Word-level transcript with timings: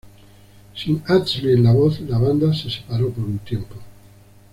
Sin 0.75 1.03
Astley 1.05 1.53
en 1.53 1.61
la 1.63 1.73
voz, 1.73 2.01
la 2.09 2.17
banda 2.17 2.51
se 2.55 2.71
separó 2.71 3.11
por 3.11 3.23
un 3.23 3.37
tiempo. 3.37 3.75